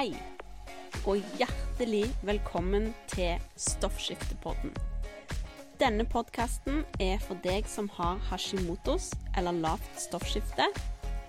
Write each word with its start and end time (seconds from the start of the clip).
Hei, 0.00 0.14
og 1.04 1.18
hjertelig 1.36 2.06
velkommen 2.24 2.86
til 3.10 3.42
Stoffskiftepodden. 3.60 4.70
Denne 5.76 6.06
podkasten 6.08 6.86
er 7.04 7.20
for 7.20 7.36
deg 7.44 7.68
som 7.68 7.90
har 7.98 8.16
hashimotos 8.30 9.10
eller 9.36 9.58
lavt 9.60 10.00
stoffskifte, 10.00 10.70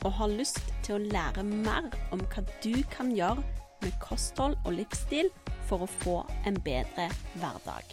og 0.07 0.15
har 0.21 0.31
lyst 0.31 0.63
til 0.87 0.95
å 0.95 1.03
lære 1.03 1.43
mer 1.49 1.91
om 2.15 2.23
hva 2.31 2.45
du 2.63 2.79
kan 2.95 3.11
gjøre 3.11 3.43
med 3.83 3.97
kosthold 3.99 4.55
og 4.63 4.77
livsstil 4.77 5.33
for 5.67 5.83
å 5.83 5.91
få 5.97 6.17
en 6.47 6.63
bedre 6.63 7.09
hverdag. 7.41 7.91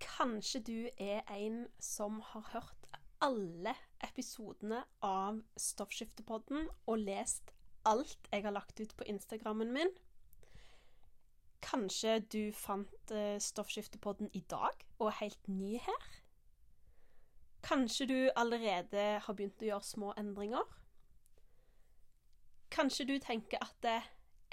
Kanskje 0.00 0.64
du 0.70 0.78
er 0.96 1.20
en 1.28 1.66
som 1.84 2.22
har 2.32 2.48
hørt 2.54 2.81
alle 3.22 3.74
episodene 4.02 4.82
av 5.06 5.38
Stoffskiftepodden 5.56 6.66
og 6.90 7.04
lest 7.04 7.52
alt 7.86 8.28
jeg 8.32 8.42
har 8.44 8.54
lagt 8.54 8.80
ut 8.80 8.94
på 8.98 9.06
Instagrammen 9.10 9.72
min. 9.74 9.90
Kanskje 11.62 12.18
du 12.34 12.50
fant 12.54 13.14
eh, 13.14 13.38
Stoffskiftepodden 13.38 14.30
i 14.34 14.42
dag 14.50 14.82
og 14.98 15.06
er 15.08 15.18
helt 15.20 15.48
ny 15.48 15.78
her? 15.78 16.08
Kanskje 17.62 18.06
du 18.10 18.16
allerede 18.36 19.04
har 19.22 19.34
begynt 19.38 19.62
å 19.62 19.68
gjøre 19.70 19.86
små 19.86 20.14
endringer? 20.18 20.66
Kanskje 22.74 23.06
du 23.06 23.18
tenker 23.22 23.62
at 23.62 23.86
eh, 23.86 24.08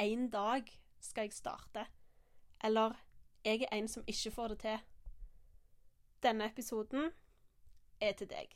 en 0.05 0.30
dag 0.30 0.70
skal 1.02 1.26
jeg 1.26 1.34
starte, 1.34 1.86
eller 2.63 2.94
jeg 3.46 3.63
er 3.63 3.77
en 3.80 3.88
som 3.88 4.04
ikke 4.08 4.32
får 4.36 4.54
det 4.54 4.60
til. 4.68 4.86
Denne 6.24 6.49
episoden 6.52 7.10
er 8.02 8.16
til 8.20 8.30
deg. 8.31 8.53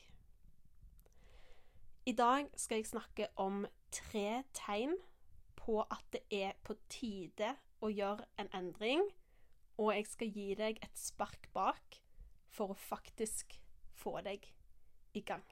I 2.06 2.12
dag 2.12 2.50
skal 2.60 2.82
jeg 2.82 2.90
snakke 2.90 3.28
om 3.40 3.66
tre 3.92 4.44
tegn 4.54 4.98
på 5.56 5.82
at 5.82 6.04
det 6.12 6.24
er 6.32 6.58
på 6.64 6.76
tide 6.92 7.54
å 7.84 7.92
gjøre 7.92 8.26
en 8.42 8.50
endring, 8.56 9.04
og 9.78 9.94
jeg 9.96 10.08
skal 10.12 10.34
gi 10.36 10.50
deg 10.60 10.80
et 10.84 11.00
spark 11.00 11.48
bak 11.56 12.00
for 12.52 12.74
å 12.74 12.80
faktisk 12.80 13.56
få 13.96 14.20
deg 14.26 14.46
i 15.14 15.22
gang. 15.22 15.46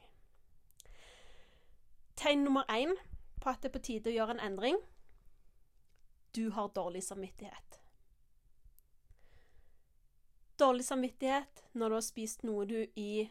Tegn 2.19 2.43
nummer 2.43 2.67
én 2.69 2.93
på 3.41 3.49
at 3.49 3.63
det 3.63 3.71
er 3.71 3.77
på 3.77 3.85
tide 3.87 4.11
å 4.11 4.17
gjøre 4.19 4.35
en 4.37 4.45
endring 4.51 4.77
du 6.35 6.49
har 6.55 6.67
dårlig 6.75 7.03
samvittighet. 7.03 7.79
Dårlig 10.59 10.85
samvittighet 10.85 11.63
når 11.73 11.89
du 11.89 11.95
har 11.95 12.05
spist 12.05 12.43
noe 12.47 12.67
du 12.69 12.79
i 12.95 13.29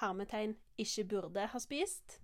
hermetegn 0.00 0.56
ikke 0.78 1.04
burde 1.04 1.46
ha 1.52 1.58
spist. 1.62 2.20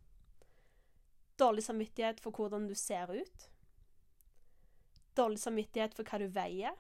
Dårlig 1.39 1.65
samvittighet 1.65 2.21
for 2.21 2.31
hvordan 2.31 2.69
du 2.69 2.75
ser 2.75 3.11
ut. 3.11 3.49
Dårlig 5.17 5.39
samvittighet 5.39 5.95
for 5.95 6.09
hva 6.09 6.21
du 6.23 6.29
veier. 6.33 6.77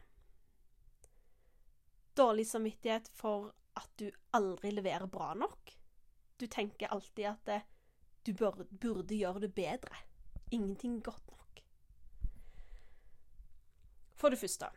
Dårlig 2.16 2.46
samvittighet 2.46 3.08
for 3.16 3.52
at 3.76 3.88
du 3.98 4.10
aldri 4.36 4.70
leverer 4.70 5.08
bra 5.08 5.32
nok. 5.34 5.72
Du 6.40 6.46
tenker 6.46 6.92
alltid 6.92 7.26
at 7.32 7.46
det, 7.46 7.60
du 8.26 8.32
burde, 8.36 8.64
burde 8.64 9.16
gjøre 9.16 9.40
det 9.46 9.54
bedre. 9.54 9.96
Ingenting 10.50 11.00
godt 11.04 11.30
nok. 11.30 11.62
For 14.16 14.28
det 14.28 14.38
første 14.38 14.68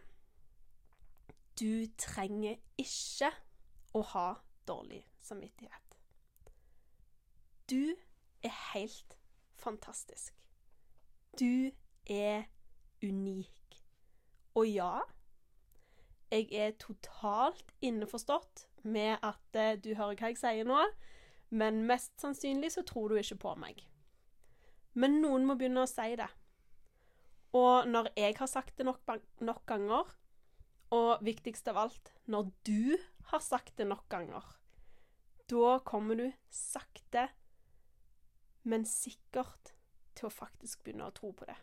du 1.60 1.88
trenger 1.98 2.58
ikke 2.82 3.30
å 3.96 4.02
ha 4.12 4.28
dårlig 4.68 5.06
samvittighet. 5.24 5.85
Du 7.70 7.96
er 8.44 8.74
helt 8.74 9.18
fantastisk. 9.58 10.36
Du 11.40 11.72
er 12.06 12.44
unik. 13.04 13.82
Og 14.54 14.68
ja, 14.70 15.00
jeg 16.32 16.52
er 16.54 16.76
totalt 16.80 17.72
innforstått 17.82 18.68
med 18.84 19.18
at 19.26 19.58
eh, 19.58 19.78
du 19.82 19.96
hører 19.98 20.14
hva 20.20 20.30
jeg 20.30 20.38
sier 20.38 20.68
nå, 20.68 20.78
men 21.50 21.84
mest 21.90 22.14
sannsynlig 22.22 22.72
så 22.76 22.84
tror 22.86 23.10
du 23.10 23.18
ikke 23.18 23.40
på 23.42 23.56
meg. 23.58 23.82
Men 24.94 25.18
noen 25.24 25.48
må 25.50 25.56
begynne 25.58 25.88
å 25.88 25.90
si 25.90 26.14
det. 26.20 26.30
Og 27.56 27.88
når 27.90 28.12
jeg 28.14 28.36
har 28.38 28.52
sagt 28.52 28.78
det 28.78 28.86
nok, 28.86 29.02
nok 29.42 29.64
ganger, 29.66 30.12
og 30.94 31.26
viktigst 31.26 31.68
av 31.72 31.82
alt, 31.88 32.14
når 32.30 32.52
du 32.68 32.94
har 33.32 33.42
sagt 33.42 33.74
det 33.80 33.88
nok 33.90 34.06
ganger, 34.12 34.46
da 35.50 35.80
kommer 35.86 36.20
du 36.20 36.30
sakte, 36.54 37.28
men 38.66 38.86
sikkert 38.90 39.74
til 40.16 40.30
å 40.30 40.34
faktisk 40.34 40.84
begynne 40.84 41.10
å 41.10 41.16
tro 41.16 41.32
på 41.36 41.48
det. 41.50 41.58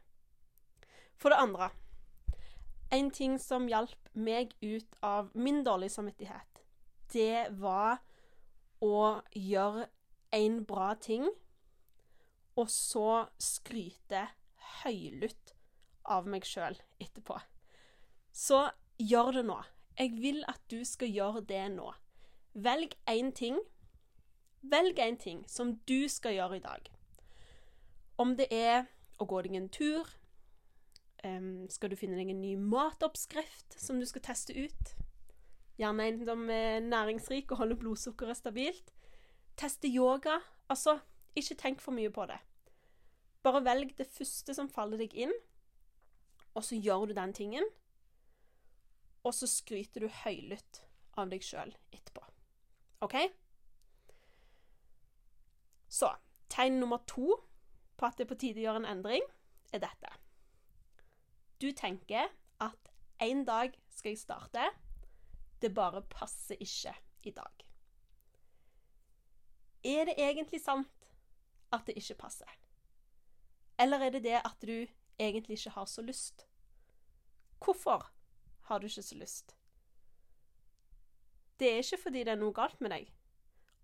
For 1.19 1.33
det 1.33 1.41
andre 1.43 1.71
En 2.93 3.09
ting 3.09 3.39
som 3.41 3.71
hjalp 3.71 4.11
meg 4.13 4.51
ut 4.61 4.99
av 5.01 5.31
min 5.33 5.63
dårlige 5.65 5.95
samvittighet, 5.95 6.59
det 7.15 7.47
var 7.57 8.03
å 8.85 9.23
gjøre 9.33 9.87
en 10.37 10.59
bra 10.69 10.91
ting, 11.01 11.25
og 12.53 12.69
så 12.69 13.31
skryte 13.41 14.27
høylytt 14.83 15.55
av 16.05 16.29
meg 16.29 16.45
sjøl 16.45 16.77
etterpå. 17.01 17.39
Så 18.29 18.67
gjør 19.01 19.39
det 19.39 19.47
nå. 19.49 19.59
Jeg 19.97 20.17
vil 20.21 20.45
at 20.49 20.61
du 20.69 20.83
skal 20.89 21.13
gjøre 21.13 21.47
det 21.49 21.65
nå. 21.79 21.95
Velg 22.53 22.93
én 23.09 23.33
ting. 23.33 23.57
Velg 24.61 25.01
én 25.01 25.17
ting 25.17 25.45
som 25.49 25.79
du 25.89 26.09
skal 26.13 26.37
gjøre 26.37 26.61
i 26.61 26.65
dag. 26.69 26.92
Om 28.23 28.37
det 28.39 28.47
er 28.55 28.85
å 29.19 29.27
gå 29.27 29.41
deg 29.43 29.57
en 29.59 29.71
tur, 29.73 30.07
um, 31.27 31.67
skal 31.73 31.91
du 31.91 31.99
finne 31.99 32.19
deg 32.21 32.31
en 32.31 32.43
ny 32.43 32.55
matoppskrift 32.61 33.75
som 33.81 33.99
du 33.99 34.07
skal 34.07 34.23
teste 34.29 34.55
ut, 34.55 34.93
gjerne 35.81 36.07
en 36.07 36.21
som 36.29 36.45
er 36.53 36.85
næringsrik 36.85 37.51
og 37.51 37.65
holder 37.65 37.81
blodsukkeret 37.81 38.39
stabilt, 38.39 38.93
teste 39.59 39.91
yoga 39.91 40.41
Altså, 40.71 40.95
ikke 41.37 41.57
tenk 41.61 41.83
for 41.85 41.93
mye 41.93 42.09
på 42.09 42.25
det. 42.31 42.39
Bare 43.45 43.61
velg 43.67 43.91
det 43.99 44.07
første 44.09 44.55
som 44.57 44.71
faller 44.73 45.03
deg 45.03 45.13
inn, 45.27 45.35
og 46.55 46.65
så 46.65 46.79
gjør 46.79 47.11
du 47.11 47.15
den 47.19 47.35
tingen. 47.37 47.67
Og 49.21 49.35
så 49.37 49.49
skryter 49.51 50.07
du 50.07 50.09
høylytt 50.23 50.81
av 51.21 51.29
deg 51.29 51.45
sjøl 51.45 51.75
etterpå. 51.93 52.25
OK? 53.05 53.19
Så 55.93 56.15
tegn 56.49 56.81
nummer 56.81 57.03
to 57.11 57.37
på 58.03 58.11
at 58.11 58.19
det 58.19 58.27
er 58.27 58.33
på 58.33 58.41
tide 58.43 58.59
å 58.59 58.67
gjøre 58.67 58.83
en 58.83 58.91
endring, 58.97 59.27
er 59.71 59.85
dette. 59.85 60.11
Du 61.63 61.71
tenker 61.71 62.33
at 62.63 62.91
en 63.23 63.45
dag 63.47 63.77
skal 63.95 64.17
jeg 64.17 64.25
starte. 64.25 64.65
Det 65.63 65.71
bare 65.71 66.03
passer 66.11 66.59
ikke 66.59 66.97
i 67.23 67.31
dag. 67.31 67.63
Er 69.87 70.11
det 70.11 70.19
egentlig 70.19 70.59
sant 70.63 71.07
at 71.71 71.87
det 71.87 71.95
ikke 71.99 72.19
passer? 72.25 72.51
Eller 73.79 74.03
er 74.03 74.15
det 74.17 74.25
det 74.27 74.41
at 74.43 74.59
du 74.63 74.87
egentlig 75.19 75.61
ikke 75.61 75.77
har 75.79 75.87
så 75.87 76.03
lyst? 76.03 76.47
Hvorfor 77.63 78.11
har 78.67 78.79
du 78.79 78.91
ikke 78.91 79.07
så 79.07 79.19
lyst? 79.19 79.57
Det 81.59 81.71
er 81.71 81.83
ikke 81.83 82.03
fordi 82.03 82.27
det 82.27 82.35
er 82.35 82.43
noe 82.43 82.55
galt 82.55 82.81
med 82.83 82.91
deg. 82.91 83.11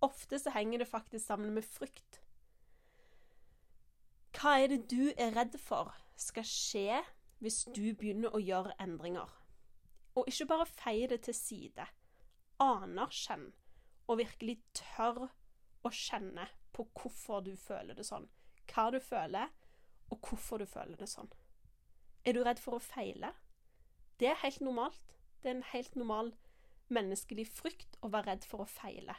Ofte 0.03 0.39
så 0.39 0.51
henger 0.55 0.83
det 0.83 0.91
faktisk 0.91 1.27
sammen 1.27 1.55
med 1.55 1.67
frykt. 1.67 2.23
Hva 4.39 4.53
er 4.63 4.69
det 4.71 4.85
du 4.91 5.09
er 5.19 5.33
redd 5.35 5.57
for 5.59 5.91
skal 6.15 6.45
skje 6.47 7.01
hvis 7.43 7.65
du 7.75 7.89
begynner 7.99 8.31
å 8.31 8.39
gjøre 8.39 8.77
endringer? 8.79 9.33
Og 10.15 10.31
ikke 10.31 10.47
bare 10.53 10.67
feie 10.71 11.09
det 11.11 11.25
til 11.27 11.35
side. 11.35 11.87
Anerkjenn 12.63 13.49
og 14.07 14.21
virkelig 14.21 14.61
tør 14.79 15.25
å 15.27 15.91
kjenne 15.91 16.47
på 16.71 16.87
hvorfor 17.01 17.43
du 17.49 17.57
føler 17.59 17.99
det 17.99 18.07
sånn. 18.07 18.29
Hva 18.71 18.89
du 18.95 19.01
føler, 19.03 19.51
og 20.07 20.23
hvorfor 20.23 20.63
du 20.63 20.69
føler 20.71 20.95
det 21.01 21.11
sånn. 21.11 21.31
Er 22.23 22.39
du 22.39 22.45
redd 22.47 22.63
for 22.63 22.79
å 22.79 22.83
feile? 22.83 23.33
Det 24.23 24.31
er 24.31 24.43
helt 24.45 24.63
normalt. 24.63 25.17
Det 25.43 25.51
er 25.51 25.59
en 25.59 25.71
helt 25.73 25.99
normal 25.99 26.31
menneskelig 26.95 27.49
frykt 27.51 27.99
å 28.07 28.13
være 28.15 28.37
redd 28.37 28.47
for 28.47 28.63
å 28.63 28.71
feile. 28.71 29.19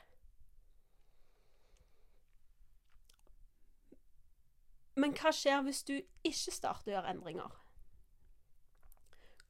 Men 5.00 5.16
hva 5.16 5.32
skjer 5.32 5.62
hvis 5.64 5.86
du 5.88 5.96
ikke 6.28 6.52
starter 6.52 6.92
å 6.92 6.96
gjøre 6.98 7.14
endringer? 7.14 7.56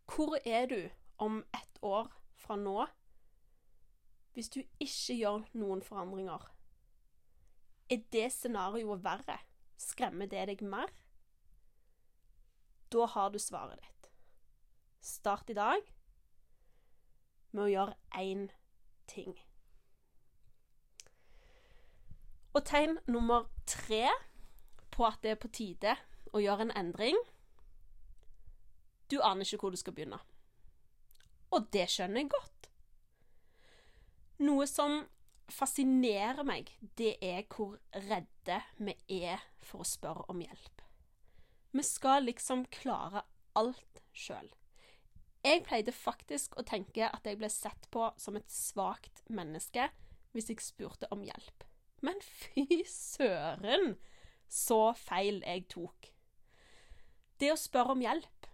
Hvor 0.09 0.37
er 0.45 0.67
du 0.69 0.79
om 1.21 1.41
ett 1.57 1.81
år 1.85 2.09
fra 2.37 2.57
nå 2.59 2.85
hvis 4.35 4.51
du 4.53 4.59
ikke 4.61 5.15
gjør 5.17 5.47
noen 5.57 5.81
forandringer? 5.83 6.45
Er 7.89 8.05
det 8.13 8.27
scenarioet 8.35 9.01
verre? 9.03 9.39
Skremmer 9.79 10.29
det 10.29 10.45
deg 10.51 10.61
mer? 10.61 10.91
Da 12.93 13.05
har 13.09 13.33
du 13.33 13.39
svaret 13.41 13.81
ditt. 13.81 14.09
Start 15.01 15.49
i 15.49 15.57
dag 15.57 15.81
med 17.55 17.63
å 17.65 17.71
gjøre 17.71 17.97
én 18.21 18.49
ting. 19.09 19.33
Og 22.53 22.65
tegn 22.69 22.99
nummer 23.09 23.49
tre 23.69 24.09
på 24.99 25.07
at 25.07 25.21
det 25.23 25.33
er 25.33 25.39
på 25.41 25.51
tide 25.55 25.95
å 26.35 26.41
gjøre 26.43 26.67
en 26.67 26.75
endring. 26.77 27.17
Du 29.09 29.17
aner 29.25 29.47
ikke 29.47 29.63
hvor 29.63 29.73
du 29.73 29.79
skal 29.79 29.95
begynne. 29.95 30.19
Og 31.55 31.71
det 31.73 31.87
skjønner 31.89 32.21
jeg 32.21 32.33
godt. 32.33 32.67
Noe 34.45 34.67
som 34.69 35.01
fascinerer 35.49 36.45
meg, 36.45 36.69
det 36.99 37.15
er 37.25 37.47
hvor 37.49 37.79
redde 37.95 38.59
vi 38.77 38.93
er 39.23 39.41
for 39.65 39.83
å 39.83 39.87
spørre 39.87 40.27
om 40.31 40.43
hjelp. 40.43 40.83
Vi 41.73 41.85
skal 41.85 42.25
liksom 42.25 42.65
klare 42.73 43.25
alt 43.57 44.03
sjøl. 44.13 44.47
Jeg 45.45 45.63
pleide 45.65 45.93
faktisk 45.95 46.57
å 46.59 46.65
tenke 46.67 47.07
at 47.07 47.25
jeg 47.25 47.39
ble 47.39 47.49
sett 47.51 47.87
på 47.93 48.09
som 48.19 48.37
et 48.37 48.49
svakt 48.51 49.23
menneske 49.31 49.87
hvis 50.35 50.51
jeg 50.51 50.63
spurte 50.63 51.09
om 51.15 51.23
hjelp. 51.25 51.65
Men 52.05 52.19
fy 52.23 52.83
søren, 52.87 53.95
så 54.49 54.93
feil 54.97 55.43
jeg 55.45 55.67
tok. 55.71 56.09
Det 57.39 57.53
å 57.53 57.59
spørre 57.59 57.95
om 57.95 58.03
hjelp, 58.03 58.49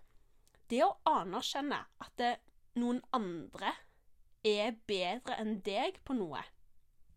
det 0.69 0.83
å 0.85 0.95
anerkjenne 1.09 1.79
at 2.03 2.13
det, 2.19 2.35
noen 2.75 2.99
andre 3.15 3.71
er 4.45 4.75
bedre 4.89 5.37
enn 5.41 5.59
deg 5.65 6.01
på 6.05 6.17
noe, 6.17 6.43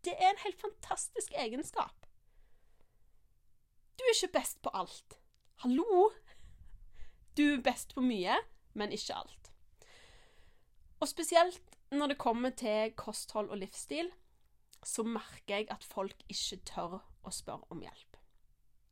det 0.06 0.14
er 0.16 0.30
en 0.30 0.44
helt 0.44 0.60
fantastisk 0.62 1.34
egenskap. 1.36 2.06
Du 3.98 4.04
er 4.06 4.14
ikke 4.14 4.38
best 4.38 4.60
på 4.62 4.70
alt. 4.72 5.18
Hallo? 5.64 6.12
Du 7.36 7.42
er 7.56 7.64
best 7.66 7.96
på 7.96 8.04
mye, 8.06 8.38
men 8.78 8.94
ikke 8.94 9.18
alt. 9.18 9.50
Og 11.02 11.10
spesielt 11.10 11.76
når 11.90 12.14
det 12.14 12.18
kommer 12.18 12.50
til 12.50 12.94
kosthold 12.96 13.50
og 13.50 13.58
livsstil, 13.58 14.10
så 14.84 15.02
merker 15.02 15.56
jeg 15.56 15.66
at 15.74 15.84
folk 15.84 16.22
ikke 16.30 16.60
tør 16.68 17.00
å 17.26 17.34
spørre 17.34 17.66
om 17.74 17.82
hjelp. 17.82 18.07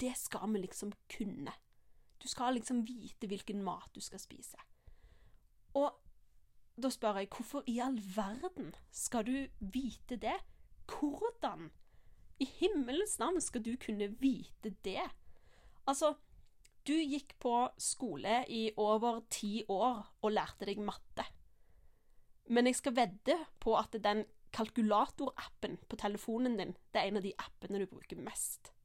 Det 0.00 0.12
skal 0.16 0.52
vi 0.52 0.64
liksom 0.64 0.92
kunne. 1.12 1.52
Du 2.22 2.28
skal 2.28 2.56
liksom 2.56 2.84
vite 2.88 3.28
hvilken 3.28 3.62
mat 3.64 3.88
du 3.94 4.00
skal 4.00 4.20
spise. 4.20 4.58
Og 5.76 5.92
da 6.76 6.90
spør 6.92 7.22
jeg 7.22 7.30
hvorfor 7.32 7.64
i 7.68 7.78
all 7.80 7.96
verden 8.16 8.74
skal 8.92 9.24
du 9.26 9.36
vite 9.60 10.18
det? 10.20 10.36
Hvordan 10.86 11.70
i 12.40 12.44
himmelens 12.58 13.18
navn 13.18 13.40
skal 13.40 13.64
du 13.64 13.76
kunne 13.80 14.10
vite 14.20 14.74
det? 14.84 15.04
Altså, 15.86 16.14
du 16.86 16.92
gikk 16.92 17.34
på 17.42 17.54
skole 17.78 18.44
i 18.52 18.68
over 18.76 19.22
ti 19.30 19.64
år 19.68 20.04
og 20.22 20.32
lærte 20.32 20.68
deg 20.68 20.82
matte. 20.84 21.24
Men 22.52 22.68
jeg 22.68 22.78
skal 22.78 22.96
vedde 22.96 23.38
på 23.60 23.74
at 23.78 23.96
den 24.04 24.24
kalkulatorappen 24.54 25.80
på 25.88 25.98
telefonen 26.00 26.56
din, 26.60 26.76
det 26.92 27.00
er 27.00 27.10
en 27.10 27.18
av 27.20 27.26
de 27.26 27.34
appene 27.42 27.80
du 27.82 27.88
bruker 27.90 28.20
mest. 28.22 28.75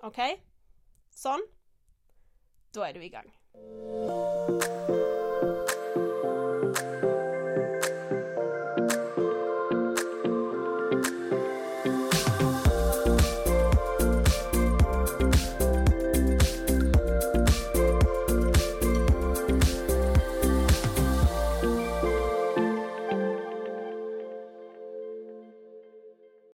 OK? 0.07 0.19
Sånn. 1.09 1.41
Da 2.75 2.81
er 2.85 2.93
du 2.93 3.01
i 3.01 3.09
gang. 3.09 3.31